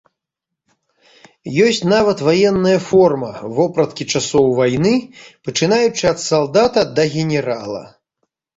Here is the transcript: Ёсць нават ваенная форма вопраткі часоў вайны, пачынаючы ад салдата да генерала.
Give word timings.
Ёсць 1.65 1.81
нават 1.93 2.23
ваенная 2.29 2.79
форма 2.87 3.29
вопраткі 3.59 4.03
часоў 4.15 4.45
вайны, 4.63 4.95
пачынаючы 5.51 6.03
ад 6.13 6.19
салдата 6.27 6.81
да 6.97 7.03
генерала. 7.17 7.83